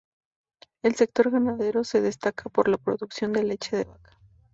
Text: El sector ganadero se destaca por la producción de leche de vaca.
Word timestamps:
El 0.81 0.95
sector 0.95 1.29
ganadero 1.29 1.83
se 1.83 2.01
destaca 2.01 2.49
por 2.49 2.67
la 2.67 2.79
producción 2.79 3.33
de 3.33 3.43
leche 3.43 3.77
de 3.77 3.83
vaca. 3.83 4.17